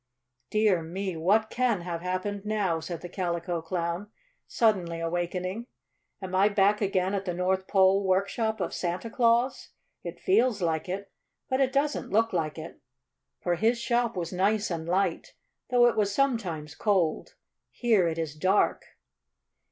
"Dear 0.49 0.81
me! 0.81 1.15
what 1.15 1.51
can 1.51 1.81
have 1.81 2.01
happened 2.01 2.43
now?" 2.43 2.79
said 2.79 3.01
the 3.01 3.07
Calico 3.07 3.61
Clown, 3.61 4.09
suddenly 4.47 4.99
awakening. 4.99 5.67
"Am 6.23 6.33
I 6.33 6.49
back 6.49 6.81
again 6.81 7.13
at 7.13 7.25
the 7.25 7.35
North 7.35 7.67
Pole 7.67 8.03
workshop 8.03 8.59
of 8.59 8.73
Santa 8.73 9.11
Claus? 9.11 9.69
It 10.03 10.19
feels 10.19 10.59
like 10.59 10.89
it, 10.89 11.11
but 11.51 11.61
it 11.61 11.71
doesn't 11.71 12.09
look 12.09 12.33
like 12.33 12.57
it. 12.57 12.81
For 13.41 13.53
his 13.53 13.77
shop 13.79 14.17
was 14.17 14.33
nice 14.33 14.71
and 14.71 14.89
light, 14.89 15.35
though 15.69 15.85
it 15.85 15.95
was 15.95 16.11
sometimes 16.11 16.73
cold. 16.73 17.35
Here 17.69 18.07
it 18.07 18.17
is 18.17 18.33
dark." 18.33 18.97